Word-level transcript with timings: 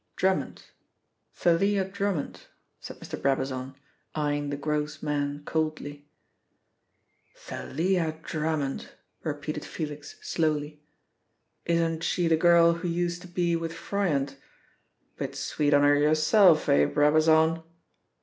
"Drummond 0.15 0.63
Thalia 1.35 1.85
Drummond," 1.85 2.47
said 2.79 2.97
Mr. 2.99 3.21
Brabazon, 3.21 3.75
eyeing 4.15 4.49
the 4.49 4.57
gross 4.57 5.03
man 5.03 5.43
coldly. 5.45 6.09
"Thalia 7.37 8.17
Drummond!" 8.23 8.89
repeated 9.21 9.63
Felix 9.63 10.15
slowly. 10.23 10.81
"Isn't 11.65 12.03
she 12.03 12.27
the 12.27 12.35
girl 12.35 12.73
who 12.73 12.87
used 12.87 13.21
to 13.21 13.27
be 13.27 13.55
with 13.55 13.73
Froyant? 13.73 14.37
Bit 15.17 15.35
sweet 15.35 15.71
on 15.71 15.83
her 15.83 15.93
yourself, 15.95 16.67
eh, 16.67 16.85
Brabazon?" 16.87 17.61